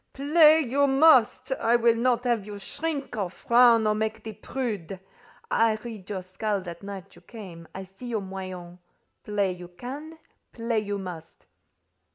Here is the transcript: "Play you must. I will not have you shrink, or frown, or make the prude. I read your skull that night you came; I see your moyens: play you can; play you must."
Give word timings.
"Play 0.13 0.61
you 0.61 0.87
must. 0.87 1.51
I 1.51 1.75
will 1.75 1.93
not 1.95 2.23
have 2.23 2.43
you 2.43 2.57
shrink, 2.57 3.15
or 3.15 3.29
frown, 3.29 3.85
or 3.85 3.93
make 3.93 4.23
the 4.23 4.33
prude. 4.33 4.99
I 5.51 5.73
read 5.75 6.09
your 6.09 6.23
skull 6.23 6.59
that 6.61 6.81
night 6.81 7.15
you 7.15 7.21
came; 7.21 7.67
I 7.75 7.83
see 7.83 8.07
your 8.07 8.21
moyens: 8.21 8.79
play 9.23 9.51
you 9.51 9.67
can; 9.67 10.17
play 10.53 10.79
you 10.79 10.97
must." 10.97 11.45